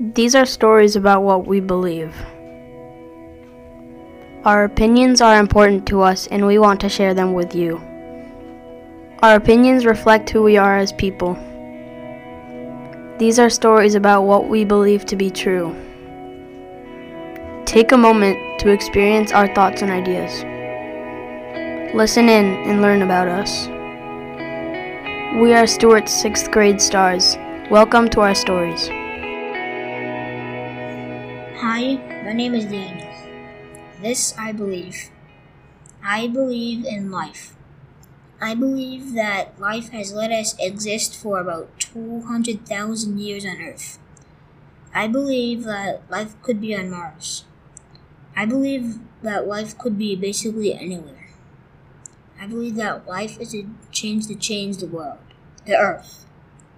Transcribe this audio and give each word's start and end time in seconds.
These 0.00 0.34
are 0.34 0.46
stories 0.46 0.96
about 0.96 1.22
what 1.22 1.46
we 1.46 1.60
believe. 1.60 2.14
Our 4.42 4.64
opinions 4.64 5.20
are 5.20 5.38
important 5.38 5.86
to 5.88 6.00
us 6.00 6.26
and 6.28 6.46
we 6.46 6.58
want 6.58 6.80
to 6.80 6.88
share 6.88 7.12
them 7.12 7.34
with 7.34 7.54
you. 7.54 7.76
Our 9.22 9.36
opinions 9.36 9.84
reflect 9.84 10.30
who 10.30 10.42
we 10.42 10.56
are 10.56 10.78
as 10.78 10.92
people. 10.94 11.34
These 13.18 13.38
are 13.38 13.50
stories 13.50 13.94
about 13.94 14.22
what 14.22 14.48
we 14.48 14.64
believe 14.64 15.04
to 15.06 15.14
be 15.14 15.30
true. 15.30 15.76
Take 17.66 17.92
a 17.92 17.98
moment 17.98 18.60
to 18.60 18.70
experience 18.70 19.30
our 19.32 19.54
thoughts 19.54 19.82
and 19.82 19.90
ideas. 19.90 20.42
Listen 21.94 22.30
in 22.30 22.46
and 22.66 22.80
learn 22.80 23.02
about 23.02 23.28
us. 23.28 23.68
We 25.38 25.52
are 25.52 25.66
Stewart's 25.66 26.12
sixth 26.12 26.50
grade 26.50 26.80
stars. 26.80 27.36
Welcome 27.70 28.08
to 28.10 28.22
our 28.22 28.34
stories. 28.34 28.88
Hi, 31.72 31.94
my 32.22 32.34
name 32.34 32.52
is 32.52 32.66
Daniel. 32.66 33.08
This 34.02 34.34
I 34.38 34.52
believe. 34.52 35.08
I 36.04 36.28
believe 36.28 36.84
in 36.84 37.10
life. 37.10 37.54
I 38.42 38.54
believe 38.54 39.14
that 39.14 39.58
life 39.58 39.88
has 39.88 40.12
let 40.12 40.30
us 40.30 40.54
exist 40.58 41.16
for 41.16 41.40
about 41.40 41.70
200,000 41.80 43.18
years 43.18 43.46
on 43.46 43.62
Earth. 43.62 43.98
I 44.94 45.08
believe 45.08 45.64
that 45.64 46.02
life 46.10 46.34
could 46.42 46.60
be 46.60 46.76
on 46.76 46.90
Mars. 46.90 47.46
I 48.36 48.44
believe 48.44 48.98
that 49.22 49.48
life 49.48 49.78
could 49.78 49.96
be 49.96 50.14
basically 50.14 50.74
anywhere. 50.74 51.30
I 52.38 52.48
believe 52.48 52.74
that 52.74 53.08
life 53.08 53.40
is 53.40 53.54
a 53.54 53.64
change 53.90 54.26
to 54.26 54.34
change 54.34 54.76
the 54.76 54.88
world, 54.88 55.24
the 55.64 55.78
Earth, 55.78 56.26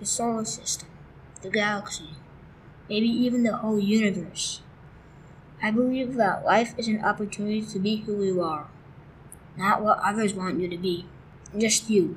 the 0.00 0.06
solar 0.06 0.44
system, 0.44 0.88
the 1.42 1.50
galaxy, 1.50 2.16
maybe 2.88 3.06
even 3.06 3.44
the 3.44 3.58
whole 3.58 3.78
universe. 3.78 4.62
I 5.62 5.70
believe 5.70 6.14
that 6.14 6.44
life 6.44 6.74
is 6.78 6.88
an 6.88 7.04
opportunity 7.04 7.60
to 7.62 7.78
be 7.78 7.96
who 7.96 8.24
you 8.24 8.42
are, 8.42 8.68
not 9.56 9.82
what 9.82 9.98
others 10.02 10.32
want 10.32 10.58
you 10.58 10.68
to 10.68 10.78
be, 10.78 11.04
just 11.56 11.90
you. 11.90 12.16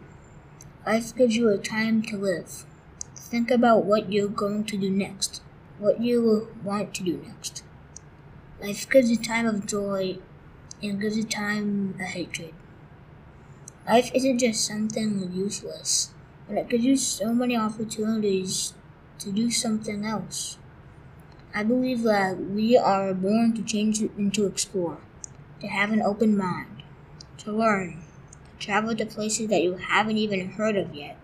Life 0.86 1.14
gives 1.16 1.36
you 1.36 1.50
a 1.50 1.58
time 1.58 2.02
to 2.04 2.18
live. 2.18 2.66
Think 3.16 3.52
about 3.52 3.84
what 3.84 4.12
you're 4.12 4.30
going 4.30 4.64
to 4.66 4.78
do 4.78 4.90
next, 4.90 5.42
what 5.78 6.02
you 6.02 6.50
want 6.64 6.94
to 6.94 7.04
do 7.04 7.18
next. 7.26 7.64
Life 8.62 8.90
gives 8.90 9.12
a 9.12 9.18
time 9.18 9.46
of 9.46 9.66
joy 9.66 10.20
and 10.82 11.02
gives 11.02 11.18
a 11.18 11.24
time 11.24 11.96
of 12.00 12.00
hatred. 12.00 12.54
Life 13.86 14.12
isn't 14.14 14.40
just 14.40 14.66
something 14.66 15.32
useless, 15.34 16.12
but 16.48 16.58
it 16.58 16.70
gives 16.70 16.86
you 16.86 16.96
so 16.96 17.34
many 17.34 17.58
opportunities 17.58 18.74
to 19.20 19.34
do 19.34 19.52
something 19.52 20.06
else. 20.06 20.58
I 21.56 21.62
believe 21.62 22.02
that 22.02 22.40
we 22.40 22.76
are 22.76 23.14
born 23.14 23.54
to 23.54 23.62
change 23.62 24.02
and 24.02 24.34
to 24.34 24.48
explore, 24.48 24.98
to 25.60 25.68
have 25.68 25.92
an 25.92 26.02
open 26.02 26.36
mind, 26.36 26.82
to 27.38 27.52
learn, 27.52 28.02
to 28.60 28.66
travel 28.66 28.96
to 28.96 29.06
places 29.06 29.50
that 29.50 29.62
you 29.62 29.76
haven't 29.76 30.18
even 30.18 30.50
heard 30.54 30.76
of 30.76 30.96
yet. 30.96 31.16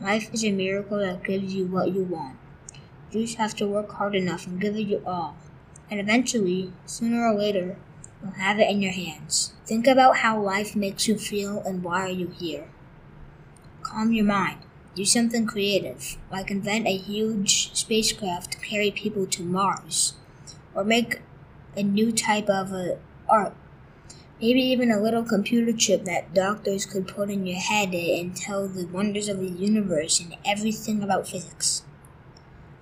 Life 0.00 0.32
is 0.32 0.44
a 0.44 0.52
miracle 0.52 0.98
that 0.98 1.24
gives 1.24 1.52
you 1.52 1.66
what 1.66 1.92
you 1.92 2.04
want. 2.04 2.36
You 3.10 3.22
just 3.22 3.38
have 3.38 3.56
to 3.56 3.66
work 3.66 3.90
hard 3.90 4.14
enough 4.14 4.46
and 4.46 4.60
give 4.60 4.76
it 4.76 4.86
your 4.86 5.00
all. 5.04 5.36
And 5.90 5.98
eventually, 5.98 6.72
sooner 6.86 7.26
or 7.26 7.34
later, 7.34 7.76
you'll 8.22 8.32
have 8.32 8.60
it 8.60 8.70
in 8.70 8.82
your 8.82 8.92
hands. 8.92 9.52
Think 9.66 9.88
about 9.88 10.18
how 10.18 10.40
life 10.40 10.76
makes 10.76 11.08
you 11.08 11.18
feel 11.18 11.60
and 11.66 11.82
why 11.82 12.02
are 12.02 12.08
you 12.08 12.28
here. 12.28 12.68
Calm 13.82 14.12
your 14.12 14.26
mind. 14.26 14.60
Do 14.94 15.04
something 15.04 15.44
creative, 15.46 16.16
like 16.30 16.52
invent 16.52 16.86
a 16.86 16.96
huge 16.96 17.74
spacecraft 17.74 18.52
to 18.52 18.58
carry 18.58 18.92
people 18.92 19.26
to 19.26 19.42
Mars, 19.42 20.14
or 20.72 20.84
make 20.84 21.20
a 21.76 21.82
new 21.82 22.12
type 22.12 22.48
of 22.48 22.72
uh, 22.72 22.94
art. 23.28 23.54
Maybe 24.40 24.60
even 24.60 24.92
a 24.92 25.00
little 25.00 25.24
computer 25.24 25.72
chip 25.72 26.04
that 26.04 26.32
doctors 26.32 26.86
could 26.86 27.08
put 27.08 27.30
in 27.30 27.46
your 27.46 27.58
head 27.58 27.92
and 27.92 28.36
tell 28.36 28.68
the 28.68 28.86
wonders 28.86 29.28
of 29.28 29.40
the 29.40 29.48
universe 29.48 30.20
and 30.20 30.36
everything 30.44 31.02
about 31.02 31.26
physics. 31.26 31.82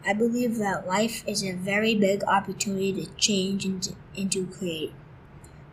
I 0.06 0.12
believe 0.12 0.59
that 0.59 0.87
life 0.87 1.23
is 1.27 1.43
a 1.43 1.53
very 1.53 1.94
big 1.94 2.25
opportunity 2.25 2.93
to 2.93 3.15
change 3.15 3.65
and 3.65 3.83
to, 3.84 3.94
and 4.17 4.31
to 4.33 4.47
create. 4.47 4.93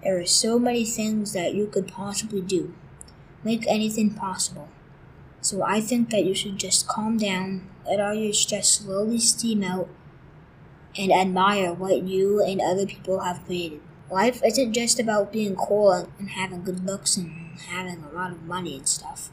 There 0.04 0.20
are 0.20 0.26
so 0.26 0.58
many 0.58 0.86
things 0.86 1.34
that 1.34 1.54
you 1.54 1.68
could 1.68 1.88
possibly 1.88 2.42
do. 2.42 2.74
Make 3.44 3.66
anything 3.68 4.14
possible. 4.14 4.70
So 5.42 5.64
I 5.64 5.80
think 5.82 6.10
that 6.10 6.26
you 6.26 6.36
should 6.36 6.58
just 6.58 6.88
calm 6.88 7.18
down, 7.18 7.70
let 7.86 8.00
all 8.00 8.14
your 8.14 8.34
stress 8.34 8.70
slowly 8.70 9.20
steam 9.20 9.64
out, 9.64 9.88
and 10.98 11.12
admire 11.12 11.74
what 11.74 12.04
you 12.04 12.44
and 12.44 12.60
other 12.60 12.86
people 12.86 13.22
have 13.22 13.46
created. 13.46 13.82
Life 14.12 14.42
isn't 14.44 14.74
just 14.74 15.00
about 15.00 15.32
being 15.32 15.56
cool 15.56 16.10
and 16.18 16.30
having 16.32 16.64
good 16.64 16.86
looks 16.86 17.16
and 17.16 17.58
having 17.68 18.04
a 18.04 18.14
lot 18.14 18.32
of 18.32 18.44
money 18.44 18.78
and 18.78 18.88
stuff. 18.88 19.30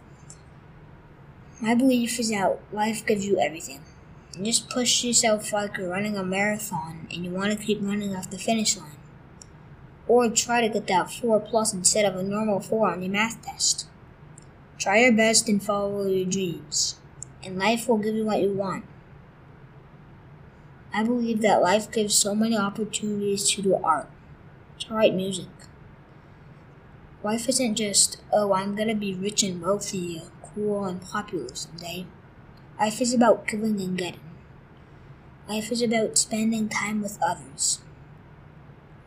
My 1.61 1.75
belief 1.75 2.21
is 2.21 2.31
that 2.31 2.61
life 2.73 3.05
gives 3.07 3.27
you 3.27 3.41
everything. 3.41 3.81
You 4.37 4.45
just 4.45 4.69
push 4.69 5.03
yourself 5.03 5.51
like 5.53 5.79
you're 5.79 5.89
running 5.89 6.17
a 6.17 6.23
marathon 6.23 7.09
and 7.11 7.25
you 7.25 7.31
want 7.31 7.59
to 7.59 7.65
keep 7.65 7.79
running 7.81 8.15
off 8.15 8.31
the 8.31 8.39
finish 8.39 8.77
line. 8.77 8.99
Or 10.07 10.29
try 10.29 10.61
to 10.61 10.69
get 10.69 10.87
that 10.89 11.11
4 11.11 11.41
plus 11.41 11.73
instead 11.73 12.05
of 12.05 12.15
a 12.15 12.23
normal 12.23 12.61
4 12.61 12.93
on 12.93 13.03
your 13.03 13.11
math 13.11 13.43
test. 13.43 13.87
Try 14.79 14.99
your 14.99 15.13
best 15.13 15.49
and 15.49 15.63
follow 15.63 16.07
your 16.07 16.27
dreams, 16.27 16.97
and 17.43 17.59
life 17.59 17.89
will 17.89 17.99
give 17.99 18.15
you 18.15 18.25
what 18.27 18.43
you 18.43 18.53
want. 18.53 18.85
I 20.93 21.03
believe 21.03 21.41
that 21.43 21.63
life 21.63 21.91
gives 21.91 22.15
so 22.15 22.35
many 22.35 22.57
opportunities 22.57 23.51
to 23.51 23.63
do 23.63 23.75
art, 23.75 24.09
to 24.81 24.95
write 24.95 25.15
music. 25.15 25.49
Life 27.23 27.49
isn't 27.49 27.75
just, 27.75 28.21
oh, 28.33 28.53
I'm 28.53 28.77
gonna 28.77 28.95
be 28.95 29.15
rich 29.15 29.43
and 29.43 29.61
wealthy, 29.63 30.23
cool 30.43 30.85
and 30.85 31.01
popular 31.01 31.55
someday. 31.55 32.07
Life 32.79 33.01
is 33.01 33.15
about 33.15 33.49
giving 33.49 33.81
and 33.81 33.97
getting. 33.97 34.21
Life 35.49 35.73
is 35.73 35.81
about 35.81 36.19
spending 36.19 36.69
time 36.69 37.03
with 37.03 37.19
others. 37.23 37.81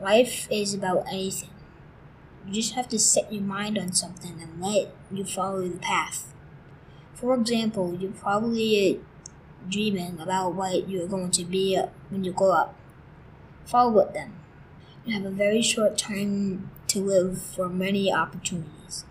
Life 0.02 0.48
is 0.50 0.74
about 0.74 1.06
anything. 1.08 1.50
You 2.46 2.54
just 2.54 2.74
have 2.74 2.88
to 2.90 3.00
set 3.00 3.32
your 3.32 3.44
mind 3.44 3.78
on 3.78 3.94
something 3.94 4.42
and 4.42 4.62
let 4.62 4.94
you 5.12 5.24
follow 5.24 5.68
the 5.68 5.78
path. 5.78 6.34
For 7.14 7.36
example, 7.36 7.96
you're 8.00 8.12
probably 8.12 9.02
dreaming 9.68 10.20
about 10.20 10.56
what 10.56 10.90
you're 10.90 11.08
going 11.08 11.32
to 11.32 11.44
be 11.44 11.80
when 12.10 12.24
you 12.24 12.32
grow 12.32 12.52
up. 12.52 12.76
Follow 13.66 14.00
it 14.00 14.14
then. 14.14 14.34
You 15.06 15.14
have 15.16 15.26
a 15.26 15.30
very 15.30 15.62
short 15.62 15.98
time 15.98 16.72
to 16.88 17.00
live 17.00 17.42
for 17.42 17.70
many 17.70 18.12
opportunities. 18.12 19.06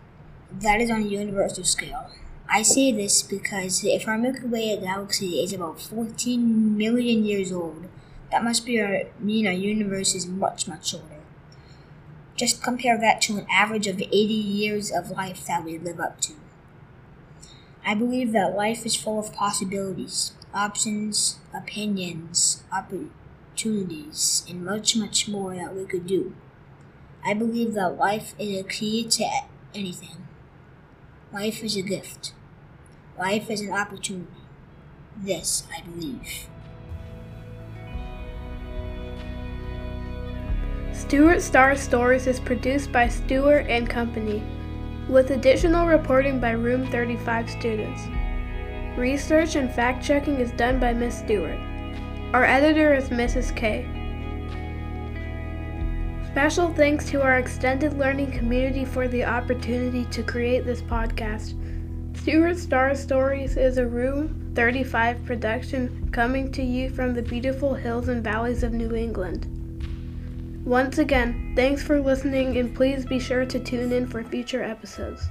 That 0.50 0.80
is 0.80 0.90
on 0.90 1.02
a 1.02 1.06
universal 1.06 1.64
scale. 1.64 2.10
I 2.50 2.62
say 2.62 2.92
this 2.92 3.22
because 3.22 3.84
if 3.84 4.08
our 4.08 4.16
Milky 4.16 4.46
Way 4.46 4.78
galaxy 4.80 5.42
is 5.42 5.52
about 5.52 5.80
14 5.80 6.76
million 6.76 7.24
years 7.24 7.52
old, 7.52 7.86
that 8.32 8.42
must 8.42 8.64
be 8.64 8.80
our, 8.80 9.02
mean 9.20 9.46
our 9.46 9.52
universe 9.52 10.14
is 10.14 10.26
much, 10.26 10.66
much 10.66 10.94
older. 10.94 11.17
Just 12.38 12.62
compare 12.62 12.96
that 12.96 13.20
to 13.22 13.36
an 13.36 13.46
average 13.50 13.88
of 13.88 14.00
80 14.00 14.14
years 14.14 14.92
of 14.92 15.10
life 15.10 15.44
that 15.46 15.64
we 15.64 15.76
live 15.76 15.98
up 15.98 16.20
to. 16.20 16.34
I 17.84 17.94
believe 17.94 18.30
that 18.30 18.54
life 18.54 18.86
is 18.86 18.94
full 18.94 19.18
of 19.18 19.32
possibilities, 19.32 20.34
options, 20.54 21.38
opinions, 21.52 22.62
opportunities, 22.72 24.44
and 24.48 24.64
much, 24.64 24.94
much 24.94 25.28
more 25.28 25.56
that 25.56 25.74
we 25.74 25.84
could 25.84 26.06
do. 26.06 26.36
I 27.24 27.34
believe 27.34 27.74
that 27.74 27.96
life 27.98 28.36
is 28.38 28.60
a 28.60 28.62
key 28.62 29.02
to 29.08 29.24
anything. 29.74 30.28
Life 31.32 31.64
is 31.64 31.76
a 31.76 31.82
gift. 31.82 32.34
Life 33.18 33.50
is 33.50 33.62
an 33.62 33.72
opportunity. 33.72 34.30
This 35.16 35.64
I 35.76 35.80
believe. 35.80 36.46
Stewart 40.98 41.40
Star 41.40 41.76
Stories 41.76 42.26
is 42.26 42.40
produced 42.40 42.90
by 42.90 43.08
Stewart 43.08 43.66
and 43.68 43.88
Company, 43.88 44.42
with 45.08 45.30
additional 45.30 45.86
reporting 45.86 46.40
by 46.40 46.50
Room 46.50 46.90
35 46.90 47.48
students. 47.48 48.02
Research 48.98 49.54
and 49.54 49.72
fact 49.72 50.04
checking 50.04 50.40
is 50.40 50.50
done 50.50 50.80
by 50.80 50.92
Miss 50.92 51.16
Stewart. 51.16 51.56
Our 52.34 52.44
editor 52.44 52.92
is 52.92 53.10
Mrs. 53.10 53.54
K. 53.56 53.86
Special 56.26 56.74
thanks 56.74 57.08
to 57.10 57.22
our 57.22 57.38
extended 57.38 57.96
learning 57.96 58.32
community 58.32 58.84
for 58.84 59.06
the 59.06 59.24
opportunity 59.24 60.04
to 60.06 60.22
create 60.24 60.66
this 60.66 60.82
podcast. 60.82 61.54
Stewart 62.18 62.58
Star 62.58 62.94
Stories 62.96 63.56
is 63.56 63.78
a 63.78 63.86
Room 63.86 64.52
35 64.56 65.24
production 65.24 66.10
coming 66.12 66.50
to 66.50 66.62
you 66.62 66.90
from 66.90 67.14
the 67.14 67.22
beautiful 67.22 67.72
hills 67.72 68.08
and 68.08 68.22
valleys 68.22 68.64
of 68.64 68.72
New 68.72 68.94
England. 68.96 69.46
Once 70.64 70.98
again, 70.98 71.52
thanks 71.56 71.82
for 71.82 72.00
listening 72.00 72.56
and 72.58 72.74
please 72.74 73.06
be 73.06 73.18
sure 73.18 73.46
to 73.46 73.58
tune 73.58 73.92
in 73.92 74.06
for 74.06 74.22
future 74.22 74.62
episodes. 74.62 75.28